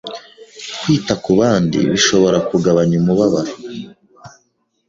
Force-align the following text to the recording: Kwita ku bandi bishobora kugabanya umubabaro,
Kwita 0.81 1.13
ku 1.23 1.31
bandi 1.39 1.77
bishobora 1.91 2.37
kugabanya 2.49 2.95
umubabaro, 3.01 3.53